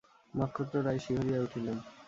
নক্ষত্ররায় 0.33 0.99
শিহরিয়া 0.99 1.39
উঠিলেন। 1.41 1.77